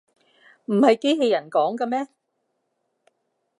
[0.65, 2.07] 唔係機器人講嘅咩